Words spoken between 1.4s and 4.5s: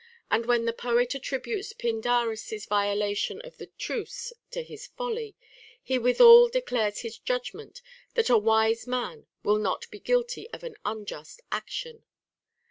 utes Pindarus's violation of the truce